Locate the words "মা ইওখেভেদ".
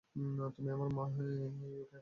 0.89-1.39